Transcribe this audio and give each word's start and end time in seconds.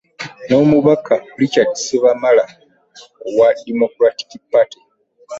N'Omubaka 0.47 1.13
Richard 1.39 1.71
Ssebamala 1.75 2.45
owa 3.27 3.47
Democratic 3.67 4.29
Party. 4.53 4.79